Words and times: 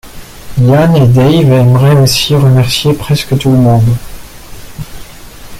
Ian 0.57 0.95
et 0.95 1.05
Dave 1.09 1.51
aimeraient 1.53 2.01
aussi 2.01 2.33
remercier 2.33 2.91
presque 2.93 3.37
tout 3.37 3.51
le 3.51 3.57
monde. 3.59 3.95